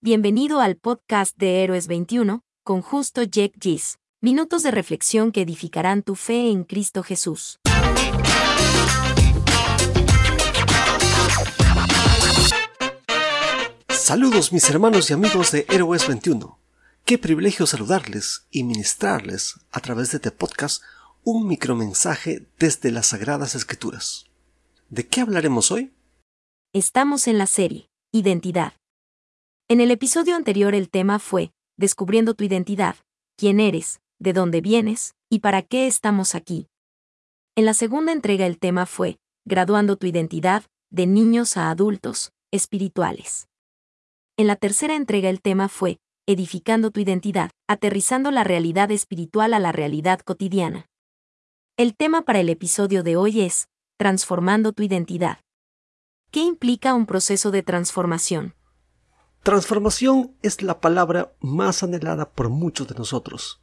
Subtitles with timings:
[0.00, 3.98] Bienvenido al podcast de Héroes 21, con justo Jack Gis.
[4.20, 7.58] Minutos de reflexión que edificarán tu fe en Cristo Jesús.
[13.88, 16.60] Saludos mis hermanos y amigos de Héroes 21.
[17.04, 20.80] Qué privilegio saludarles y ministrarles a través de este podcast
[21.24, 24.26] un micromensaje desde las Sagradas Escrituras.
[24.90, 25.92] ¿De qué hablaremos hoy?
[26.72, 28.74] Estamos en la serie Identidad.
[29.70, 32.96] En el episodio anterior el tema fue Descubriendo tu identidad,
[33.36, 36.68] quién eres, de dónde vienes y para qué estamos aquí.
[37.54, 43.46] En la segunda entrega el tema fue Graduando tu identidad, de niños a adultos, espirituales.
[44.38, 49.58] En la tercera entrega el tema fue Edificando tu identidad, aterrizando la realidad espiritual a
[49.58, 50.86] la realidad cotidiana.
[51.76, 55.40] El tema para el episodio de hoy es Transformando tu identidad.
[56.30, 58.54] ¿Qué implica un proceso de transformación?
[59.48, 63.62] Transformación es la palabra más anhelada por muchos de nosotros,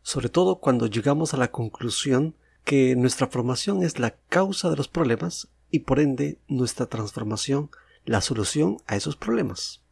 [0.00, 4.86] sobre todo cuando llegamos a la conclusión que nuestra formación es la causa de los
[4.86, 7.72] problemas y por ende nuestra transformación
[8.04, 9.82] la solución a esos problemas.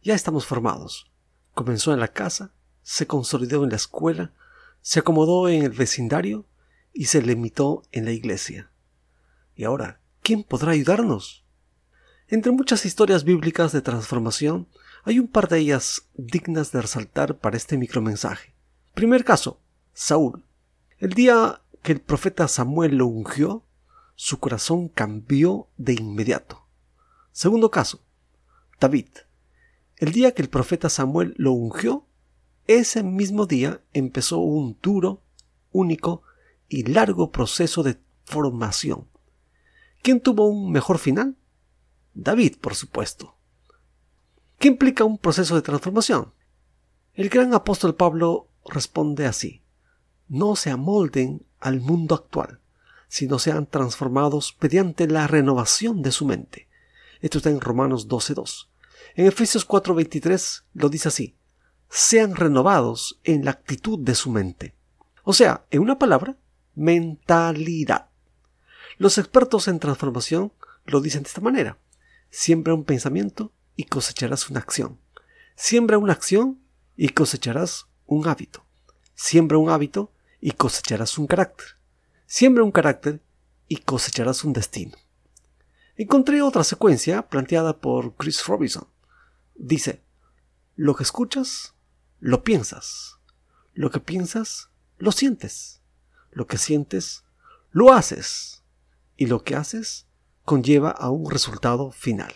[0.00, 1.10] Ya estamos formados.
[1.54, 2.52] Comenzó en la casa,
[2.84, 4.30] se consolidó en la escuela,
[4.80, 6.46] se acomodó en el vecindario
[6.92, 8.70] y se limitó en la iglesia.
[9.56, 11.41] Y ahora, ¿quién podrá ayudarnos?
[12.32, 14.66] Entre muchas historias bíblicas de transformación,
[15.04, 18.54] hay un par de ellas dignas de resaltar para este micromensaje.
[18.94, 19.60] Primer caso,
[19.92, 20.42] Saúl.
[20.98, 23.64] El día que el profeta Samuel lo ungió,
[24.14, 26.64] su corazón cambió de inmediato.
[27.32, 28.00] Segundo caso,
[28.80, 29.08] David.
[29.98, 32.06] El día que el profeta Samuel lo ungió,
[32.66, 35.20] ese mismo día empezó un duro,
[35.70, 36.22] único
[36.66, 39.06] y largo proceso de formación.
[40.00, 41.36] ¿Quién tuvo un mejor final?
[42.14, 43.34] David, por supuesto.
[44.58, 46.32] ¿Qué implica un proceso de transformación?
[47.14, 49.62] El gran apóstol Pablo responde así.
[50.28, 52.60] No se amolden al mundo actual,
[53.08, 56.68] sino sean transformados mediante la renovación de su mente.
[57.20, 58.68] Esto está en Romanos 12.2.
[59.14, 61.36] En Efesios 4.23 lo dice así.
[61.88, 64.74] Sean renovados en la actitud de su mente.
[65.24, 66.36] O sea, en una palabra,
[66.74, 68.08] mentalidad.
[68.96, 70.52] Los expertos en transformación
[70.86, 71.78] lo dicen de esta manera.
[72.34, 74.98] Siembra un pensamiento y cosecharás una acción.
[75.54, 76.62] Siembra una acción
[76.96, 78.64] y cosecharás un hábito.
[79.14, 80.10] Siembra un hábito
[80.40, 81.66] y cosecharás un carácter.
[82.24, 83.20] Siembra un carácter
[83.68, 84.96] y cosecharás un destino.
[85.94, 88.88] Encontré otra secuencia planteada por Chris Robinson.
[89.54, 90.00] Dice,
[90.74, 91.74] lo que escuchas,
[92.18, 93.18] lo piensas.
[93.74, 95.82] Lo que piensas, lo sientes.
[96.30, 97.24] Lo que sientes,
[97.72, 98.62] lo haces.
[99.18, 100.06] Y lo que haces,
[100.44, 102.32] conlleva a un resultado final.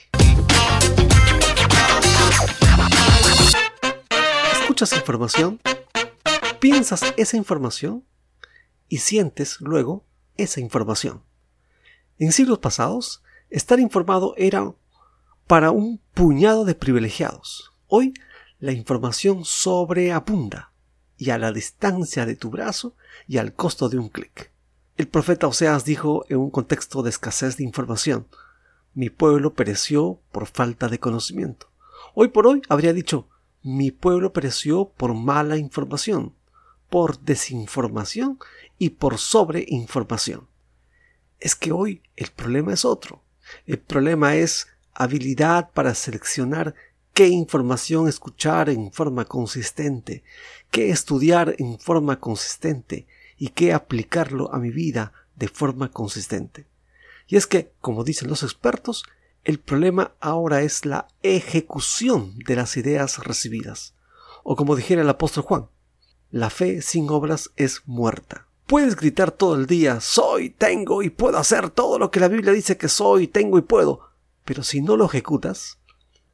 [4.61, 5.61] Escuchas información,
[6.61, 8.05] piensas esa información
[8.89, 10.05] y sientes luego
[10.37, 11.23] esa información.
[12.19, 14.73] En siglos pasados, estar informado era
[15.47, 17.73] para un puñado de privilegiados.
[17.87, 18.15] Hoy,
[18.59, 20.73] la información sobreabunda
[21.17, 22.95] y a la distancia de tu brazo
[23.27, 24.51] y al costo de un clic.
[24.97, 28.27] El profeta Oseas dijo en un contexto de escasez de información,
[28.95, 31.69] mi pueblo pereció por falta de conocimiento.
[32.15, 33.29] Hoy por hoy habría dicho,
[33.63, 36.35] mi pueblo pereció por mala información,
[36.89, 38.39] por desinformación
[38.79, 40.49] y por sobreinformación.
[41.41, 43.23] Es que hoy el problema es otro.
[43.67, 46.75] El problema es habilidad para seleccionar
[47.13, 50.25] qué información escuchar en forma consistente,
[50.71, 56.67] qué estudiar en forma consistente, y qué aplicarlo a mi vida de forma consistente.
[57.27, 59.05] Y es que, como dicen los expertos,
[59.45, 63.95] el problema ahora es la ejecución de las ideas recibidas.
[64.43, 65.67] O como dijera el apóstol Juan,
[66.31, 68.47] la fe sin obras es muerta.
[68.67, 72.53] Puedes gritar todo el día, soy, tengo y puedo hacer todo lo que la Biblia
[72.53, 74.01] dice que soy, tengo y puedo,
[74.45, 75.79] pero si no lo ejecutas,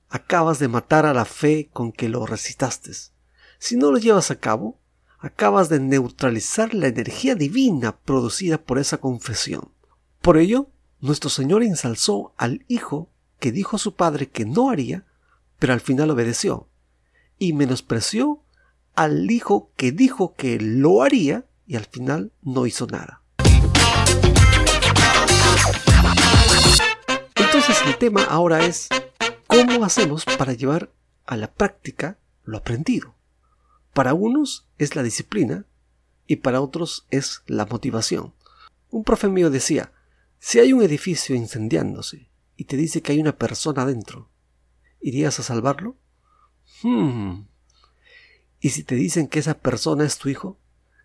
[0.09, 2.93] acabas de matar a la fe con que lo recitaste.
[3.59, 4.79] Si no lo llevas a cabo,
[5.23, 9.71] acabas de neutralizar la energía divina producida por esa confesión.
[10.21, 10.69] Por ello,
[11.01, 13.09] nuestro Señor ensalzó al Hijo
[13.39, 15.07] que dijo a su Padre que no haría,
[15.59, 16.69] pero al final obedeció,
[17.39, 18.43] y menospreció
[18.95, 23.23] al Hijo que dijo que lo haría y al final no hizo nada.
[27.37, 28.89] Entonces el tema ahora es
[29.47, 30.91] cómo hacemos para llevar
[31.27, 33.15] a la práctica lo aprendido.
[33.93, 35.67] Para unos es la disciplina
[36.27, 38.33] y para otros es la motivación.
[38.91, 39.93] Un profe mío decía,
[40.39, 44.31] si hay un edificio incendiándose y te dice que hay una persona adentro,
[45.01, 45.97] ¿irías a salvarlo?
[46.83, 47.45] Hmm.
[48.61, 50.59] Y si te dicen que esa persona es tu hijo,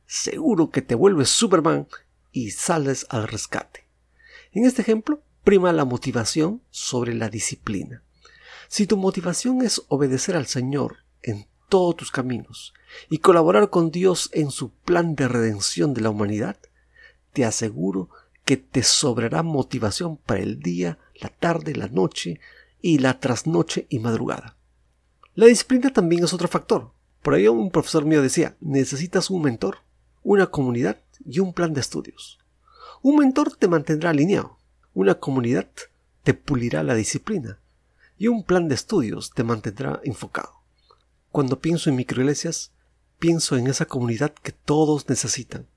[0.05, 1.87] seguro que te vuelves Superman
[2.31, 3.87] y sales al rescate.
[4.51, 8.03] En este ejemplo, prima la motivación sobre la disciplina.
[8.69, 12.73] Si tu motivación es obedecer al Señor en todos tus caminos
[13.09, 16.57] y colaborar con Dios en su plan de redención de la humanidad,
[17.33, 18.09] te aseguro
[18.45, 22.39] que te sobrará motivación para el día, la tarde, la noche
[22.81, 24.55] y la trasnoche y madrugada.
[25.35, 26.91] La disciplina también es otro factor.
[27.21, 29.79] Por ello un profesor mío decía, necesitas un mentor,
[30.23, 32.39] una comunidad y un plan de estudios.
[33.01, 34.57] Un mentor te mantendrá alineado,
[34.93, 35.67] una comunidad
[36.23, 37.59] te pulirá la disciplina
[38.17, 40.56] y un plan de estudios te mantendrá enfocado.
[41.37, 42.71] Cuando pienso en microiglesias,
[43.19, 45.67] pienso en esa comunidad que todos necesitan.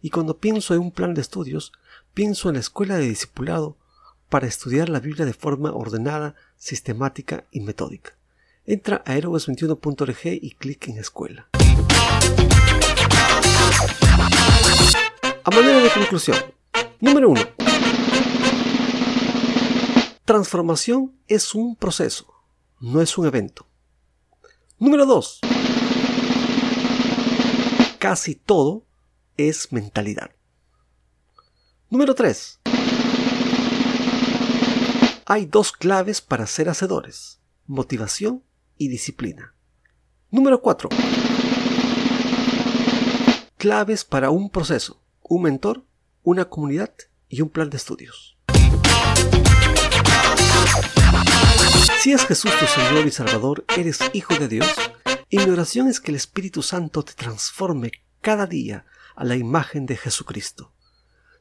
[0.00, 1.72] Y cuando pienso en un plan de estudios,
[2.14, 3.76] pienso en la escuela de discipulado
[4.28, 8.16] para estudiar la Biblia de forma ordenada, sistemática y metódica.
[8.66, 11.48] Entra a aerobes21.org y clic en escuela.
[15.42, 16.36] A manera de conclusión,
[17.00, 17.40] número 1.
[20.24, 22.32] Transformación es un proceso,
[22.78, 23.66] no es un evento.
[24.80, 25.40] Número 2.
[27.98, 28.86] Casi todo
[29.36, 30.30] es mentalidad.
[31.90, 32.60] Número 3.
[35.26, 38.42] Hay dos claves para ser hacedores, motivación
[38.78, 39.54] y disciplina.
[40.30, 40.88] Número 4.
[43.58, 45.84] Claves para un proceso, un mentor,
[46.22, 46.94] una comunidad
[47.28, 48.38] y un plan de estudios.
[52.00, 54.66] Si es Jesús tu Señor y Salvador, eres hijo de Dios,
[55.28, 57.92] y mi oración es que el Espíritu Santo te transforme
[58.22, 58.86] cada día
[59.16, 60.72] a la imagen de Jesucristo.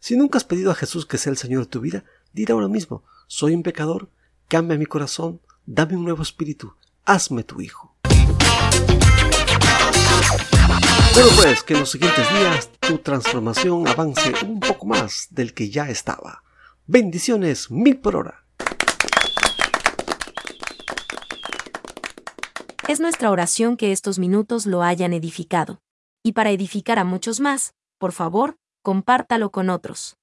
[0.01, 2.03] Si nunca has pedido a Jesús que sea el Señor de tu vida,
[2.33, 4.09] dile ahora mismo, soy un pecador,
[4.49, 6.73] cambia mi corazón, dame un nuevo espíritu,
[7.05, 7.95] hazme tu hijo.
[11.13, 15.69] Bueno pues, que en los siguientes días tu transformación avance un poco más del que
[15.69, 16.43] ya estaba.
[16.85, 18.38] Bendiciones mil por hora.
[22.89, 25.79] Es nuestra oración que estos minutos lo hayan edificado.
[26.23, 30.17] Y para edificar a muchos más, por favor, compártalo con otros.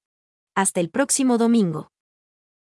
[0.53, 1.91] Hasta el próximo domingo.